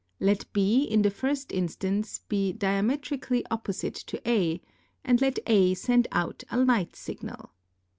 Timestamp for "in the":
0.81-1.11